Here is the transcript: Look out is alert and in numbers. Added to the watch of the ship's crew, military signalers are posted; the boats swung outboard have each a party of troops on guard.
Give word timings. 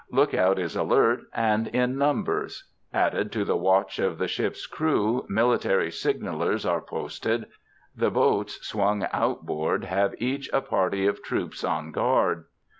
Look 0.09 0.33
out 0.33 0.57
is 0.57 0.75
alert 0.75 1.25
and 1.31 1.67
in 1.67 1.95
numbers. 1.95 2.67
Added 2.91 3.31
to 3.33 3.45
the 3.45 3.55
watch 3.55 3.99
of 3.99 4.17
the 4.17 4.27
ship's 4.27 4.65
crew, 4.65 5.23
military 5.29 5.91
signalers 5.91 6.65
are 6.67 6.81
posted; 6.81 7.45
the 7.95 8.09
boats 8.09 8.65
swung 8.67 9.05
outboard 9.13 9.83
have 9.83 10.15
each 10.17 10.49
a 10.51 10.61
party 10.61 11.05
of 11.05 11.21
troops 11.21 11.63
on 11.63 11.91
guard. 11.91 12.45